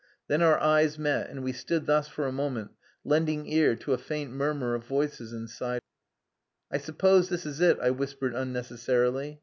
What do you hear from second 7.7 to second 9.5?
I whispered unnecessarily.